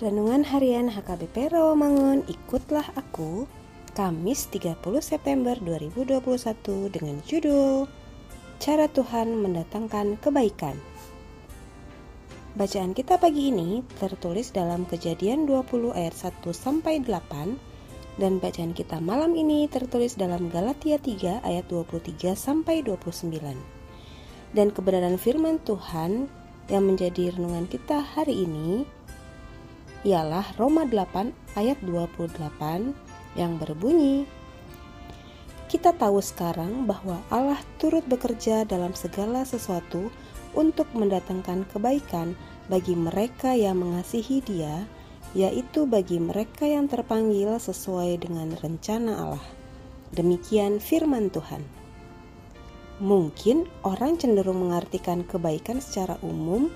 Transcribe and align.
Renungan 0.00 0.48
Harian 0.48 0.88
HKBP 0.88 1.52
Rawamangun 1.52 2.24
Ikutlah 2.24 2.88
Aku 2.96 3.44
Kamis 3.92 4.48
30 4.48 4.80
September 5.04 5.52
2021 5.60 6.24
dengan 6.88 7.20
judul 7.28 7.84
Cara 8.56 8.88
Tuhan 8.88 9.36
Mendatangkan 9.44 10.16
Kebaikan 10.24 10.80
Bacaan 12.56 12.96
kita 12.96 13.20
pagi 13.20 13.52
ini 13.52 13.84
tertulis 14.00 14.56
dalam 14.56 14.88
kejadian 14.88 15.44
20 15.44 15.92
ayat 15.92 16.16
1 16.16 16.48
sampai 16.48 17.04
8 17.04 18.16
dan 18.16 18.40
bacaan 18.40 18.72
kita 18.72 19.04
malam 19.04 19.36
ini 19.36 19.68
tertulis 19.68 20.16
dalam 20.16 20.48
Galatia 20.48 20.96
3 20.96 21.44
ayat 21.44 21.68
23 21.68 22.32
sampai 22.32 22.80
29. 22.80 23.36
Dan 24.56 24.72
kebenaran 24.72 25.20
firman 25.20 25.60
Tuhan 25.60 26.32
yang 26.72 26.88
menjadi 26.88 27.36
renungan 27.36 27.68
kita 27.68 28.00
hari 28.00 28.48
ini 28.48 28.88
ialah 30.00 30.56
Roma 30.56 30.88
8 30.88 31.56
ayat 31.60 31.76
28 31.84 32.40
yang 33.36 33.60
berbunyi 33.60 34.24
Kita 35.70 35.94
tahu 35.94 36.18
sekarang 36.18 36.88
bahwa 36.88 37.22
Allah 37.30 37.60
turut 37.78 38.02
bekerja 38.08 38.66
dalam 38.66 38.90
segala 38.96 39.46
sesuatu 39.46 40.10
untuk 40.58 40.90
mendatangkan 40.96 41.62
kebaikan 41.70 42.34
bagi 42.66 42.98
mereka 42.98 43.54
yang 43.54 43.78
mengasihi 43.78 44.42
Dia, 44.42 44.82
yaitu 45.30 45.86
bagi 45.86 46.18
mereka 46.18 46.66
yang 46.66 46.90
terpanggil 46.90 47.54
sesuai 47.58 48.18
dengan 48.18 48.50
rencana 48.58 49.14
Allah. 49.14 49.46
Demikian 50.10 50.82
firman 50.82 51.30
Tuhan. 51.30 51.62
Mungkin 53.00 53.64
orang 53.86 54.18
cenderung 54.18 54.60
mengartikan 54.60 55.22
kebaikan 55.22 55.78
secara 55.78 56.18
umum 56.20 56.68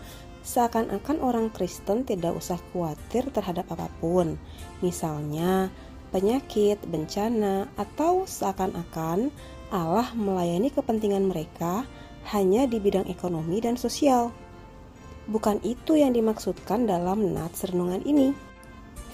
seakan-akan 0.45 1.25
orang 1.25 1.49
Kristen 1.49 2.05
tidak 2.05 2.37
usah 2.37 2.61
khawatir 2.71 3.33
terhadap 3.33 3.65
apa 3.73 3.89
pun, 3.99 4.37
misalnya 4.85 5.73
penyakit, 6.13 6.79
bencana, 6.87 7.67
atau 7.75 8.29
seakan-akan 8.29 9.33
Allah 9.73 10.13
melayani 10.15 10.71
kepentingan 10.71 11.27
mereka 11.27 11.89
hanya 12.31 12.69
di 12.69 12.79
bidang 12.79 13.09
ekonomi 13.11 13.59
dan 13.59 13.75
sosial. 13.75 14.31
Bukan 15.25 15.65
itu 15.65 15.97
yang 15.97 16.13
dimaksudkan 16.13 16.85
dalam 16.85 17.33
nats 17.33 17.65
renungan 17.65 18.05
ini. 18.05 18.37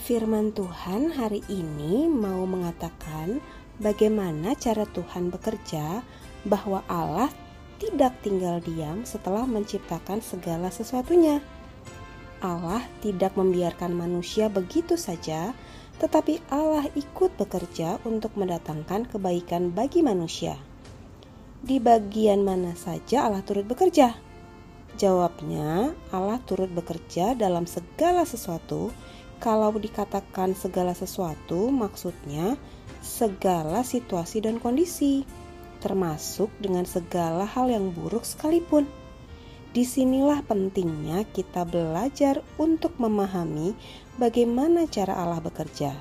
Firman 0.03 0.51
Tuhan 0.51 1.15
hari 1.15 1.41
ini 1.47 2.11
mau 2.11 2.43
mengatakan 2.45 3.39
bagaimana 3.79 4.59
cara 4.59 4.83
Tuhan 4.91 5.31
bekerja, 5.31 6.03
bahwa 6.45 6.81
Allah 6.89 7.29
tidak 7.81 8.13
tinggal 8.21 8.61
diam 8.61 9.03
setelah 9.09 9.49
menciptakan 9.49 10.21
segala 10.21 10.69
sesuatunya. 10.69 11.41
Allah 12.45 12.85
tidak 13.01 13.37
membiarkan 13.41 13.97
manusia 13.97 14.53
begitu 14.53 15.01
saja, 15.01 15.57
tetapi 16.01 16.45
Allah 16.53 16.89
ikut 16.93 17.37
bekerja 17.41 18.01
untuk 18.05 18.37
mendatangkan 18.37 19.09
kebaikan 19.09 19.73
bagi 19.73 20.05
manusia. 20.05 20.57
Di 21.61 21.77
bagian 21.77 22.41
mana 22.45 22.73
saja 22.77 23.29
Allah 23.29 23.45
turut 23.45 23.69
bekerja? 23.69 24.17
Jawabnya, 24.97 25.93
Allah 26.13 26.41
turut 26.45 26.73
bekerja 26.73 27.37
dalam 27.37 27.65
segala 27.65 28.25
sesuatu. 28.25 28.93
Kalau 29.41 29.73
dikatakan 29.77 30.53
segala 30.53 30.93
sesuatu, 30.93 31.73
maksudnya 31.73 32.61
segala 33.01 33.81
situasi 33.81 34.45
dan 34.45 34.61
kondisi 34.61 35.25
termasuk 35.81 36.53
dengan 36.61 36.85
segala 36.85 37.49
hal 37.49 37.73
yang 37.73 37.91
buruk 37.91 38.23
sekalipun. 38.23 38.87
Di 39.71 39.87
sinilah 39.87 40.45
pentingnya 40.45 41.25
kita 41.31 41.63
belajar 41.65 42.43
untuk 42.61 42.95
memahami 43.01 43.73
bagaimana 44.19 44.87
cara 44.91 45.17
Allah 45.17 45.41
bekerja. 45.41 45.95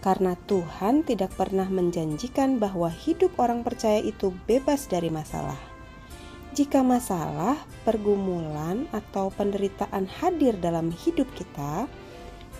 Karena 0.00 0.36
Tuhan 0.48 1.04
tidak 1.04 1.32
pernah 1.34 1.66
menjanjikan 1.66 2.60
bahwa 2.60 2.92
hidup 2.92 3.34
orang 3.40 3.64
percaya 3.64 3.98
itu 4.04 4.30
bebas 4.44 4.86
dari 4.86 5.08
masalah. 5.08 5.56
Jika 6.54 6.86
masalah, 6.86 7.58
pergumulan, 7.82 8.86
atau 8.94 9.34
penderitaan 9.34 10.06
hadir 10.06 10.54
dalam 10.54 10.94
hidup 10.94 11.26
kita, 11.34 11.90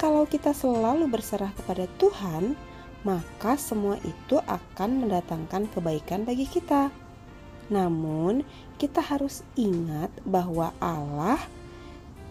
kalau 0.03 0.27
kita 0.27 0.51
selalu 0.51 1.07
berserah 1.07 1.55
kepada 1.55 1.87
Tuhan, 2.03 2.59
maka 3.05 3.61
semua 3.61 4.01
itu 4.01 4.41
akan 4.49 5.05
mendatangkan 5.05 5.69
kebaikan 5.71 6.25
bagi 6.25 6.49
kita. 6.49 6.89
Namun, 7.69 8.45
kita 8.81 9.01
harus 9.01 9.45
ingat 9.57 10.13
bahwa 10.25 10.73
Allah 10.81 11.41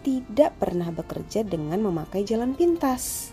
tidak 0.04 0.54
pernah 0.60 0.92
bekerja 0.92 1.46
dengan 1.46 1.80
memakai 1.80 2.26
jalan 2.26 2.52
pintas. 2.52 3.32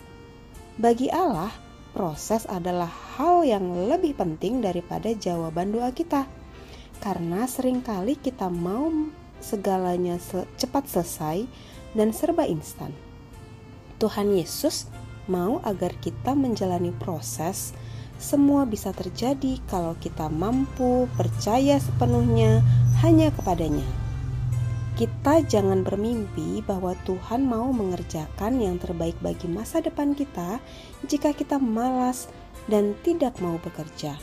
Bagi 0.80 1.12
Allah, 1.12 1.52
proses 1.92 2.48
adalah 2.48 2.88
hal 3.18 3.44
yang 3.44 3.68
lebih 3.92 4.16
penting 4.16 4.64
daripada 4.64 5.12
jawaban 5.12 5.74
doa 5.74 5.92
kita. 5.92 6.24
Karena 7.02 7.44
sering 7.44 7.84
kali 7.84 8.16
kita 8.16 8.48
mau 8.48 8.88
segalanya 9.42 10.16
cepat 10.56 10.88
selesai 10.88 11.44
dan 11.92 12.14
serba 12.14 12.48
instan. 12.48 12.94
Tuhan 14.00 14.32
Yesus 14.32 14.88
mau 15.30 15.62
agar 15.62 15.94
kita 16.00 16.34
menjalani 16.34 16.90
proses, 16.96 17.74
semua 18.22 18.62
bisa 18.62 18.94
terjadi 18.94 19.58
kalau 19.66 19.98
kita 19.98 20.30
mampu 20.30 21.10
percaya 21.18 21.78
sepenuhnya 21.82 22.62
hanya 23.02 23.34
kepadanya. 23.34 23.84
Kita 24.94 25.42
jangan 25.42 25.82
bermimpi 25.82 26.62
bahwa 26.62 26.94
Tuhan 27.02 27.42
mau 27.42 27.72
mengerjakan 27.74 28.62
yang 28.62 28.78
terbaik 28.78 29.18
bagi 29.18 29.50
masa 29.50 29.82
depan 29.82 30.14
kita 30.14 30.62
jika 31.10 31.34
kita 31.34 31.58
malas 31.58 32.30
dan 32.70 32.94
tidak 33.02 33.34
mau 33.42 33.58
bekerja, 33.58 34.14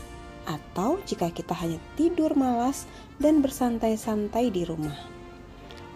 atau 0.48 0.96
jika 1.04 1.28
kita 1.28 1.52
hanya 1.58 1.76
tidur 1.98 2.32
malas 2.32 2.88
dan 3.20 3.44
bersantai-santai 3.44 4.48
di 4.48 4.64
rumah. 4.64 4.96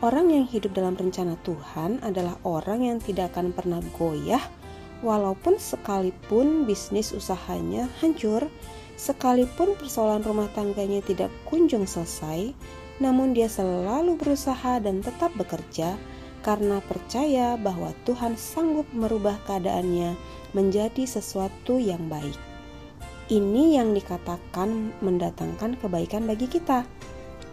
Orang 0.05 0.29
yang 0.29 0.45
hidup 0.45 0.77
dalam 0.77 0.99
rencana 0.99 1.39
Tuhan 1.41 2.05
adalah 2.05 2.37
orang 2.45 2.85
yang 2.85 2.99
tidak 3.01 3.33
akan 3.33 3.57
pernah 3.57 3.81
goyah 3.97 4.43
Walaupun 5.05 5.61
sekalipun 5.61 6.65
bisnis 6.65 7.13
usahanya 7.13 7.93
hancur, 8.01 8.49
sekalipun 8.97 9.77
persoalan 9.77 10.25
rumah 10.25 10.49
tangganya 10.57 11.05
tidak 11.05 11.29
kunjung 11.45 11.85
selesai, 11.85 12.57
namun 13.05 13.37
dia 13.37 13.53
selalu 13.53 14.17
berusaha 14.17 14.81
dan 14.81 15.05
tetap 15.05 15.29
bekerja 15.37 16.01
karena 16.41 16.81
percaya 16.89 17.61
bahwa 17.61 17.93
Tuhan 18.09 18.41
sanggup 18.41 18.89
merubah 18.97 19.37
keadaannya 19.45 20.17
menjadi 20.57 21.05
sesuatu 21.05 21.77
yang 21.77 22.09
baik. 22.09 22.41
Ini 23.29 23.81
yang 23.81 23.93
dikatakan 23.93 24.93
mendatangkan 25.05 25.81
kebaikan 25.85 26.25
bagi 26.25 26.49
kita. 26.49 26.85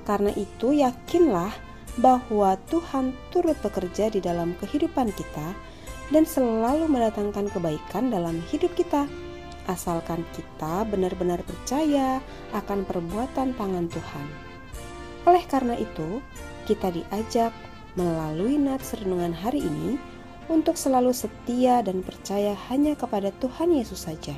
Karena 0.07 0.31
itu, 0.39 0.75
yakinlah 0.75 1.51
bahwa 1.99 2.55
Tuhan 2.71 3.11
turut 3.31 3.59
bekerja 3.59 4.07
di 4.07 4.23
dalam 4.23 4.55
kehidupan 4.59 5.11
kita 5.15 5.51
dan 6.11 6.27
selalu 6.27 6.91
mendatangkan 6.91 7.47
kebaikan 7.49 8.11
dalam 8.11 8.43
hidup 8.51 8.71
kita. 8.75 9.07
Asalkan 9.65 10.27
kita 10.35 10.83
benar-benar 10.85 11.39
percaya 11.47 12.19
akan 12.51 12.83
perbuatan 12.83 13.55
tangan 13.55 13.87
Tuhan. 13.87 14.27
Oleh 15.25 15.43
karena 15.47 15.79
itu, 15.79 16.19
kita 16.67 16.91
diajak 16.91 17.55
melalui 17.95 18.59
nats 18.59 18.95
renungan 18.95 19.31
hari 19.31 19.63
ini 19.63 19.95
untuk 20.51 20.75
selalu 20.75 21.15
setia 21.15 21.79
dan 21.85 22.03
percaya 22.03 22.57
hanya 22.67 22.97
kepada 22.97 23.31
Tuhan 23.39 23.71
Yesus 23.71 24.09
saja, 24.09 24.35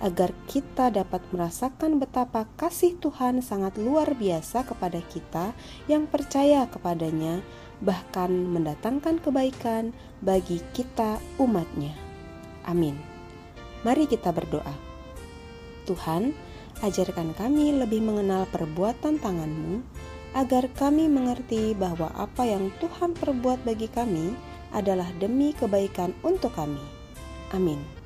agar 0.00 0.32
kita 0.48 0.88
dapat 0.88 1.20
merasakan 1.30 2.00
betapa 2.00 2.48
kasih 2.56 2.96
Tuhan 2.96 3.44
sangat 3.44 3.76
luar 3.76 4.16
biasa 4.16 4.64
kepada 4.64 5.04
kita 5.04 5.52
yang 5.86 6.08
percaya 6.08 6.64
kepadanya 6.72 7.44
bahkan 7.84 8.28
mendatangkan 8.28 9.20
kebaikan 9.20 9.92
bagi 10.20 10.60
kita 10.76 11.20
umatnya. 11.40 11.96
Amin. 12.68 12.96
Mari 13.80 14.04
kita 14.04 14.32
berdoa. 14.32 14.76
Tuhan, 15.88 16.36
ajarkan 16.84 17.32
kami 17.32 17.72
lebih 17.80 18.04
mengenal 18.04 18.44
perbuatan 18.52 19.16
tanganmu, 19.16 19.80
agar 20.36 20.68
kami 20.76 21.08
mengerti 21.08 21.72
bahwa 21.74 22.12
apa 22.14 22.44
yang 22.46 22.68
Tuhan 22.78 23.16
perbuat 23.16 23.64
bagi 23.64 23.88
kami 23.88 24.36
adalah 24.70 25.08
demi 25.18 25.50
kebaikan 25.56 26.14
untuk 26.22 26.54
kami. 26.54 26.84
Amin. 27.50 27.99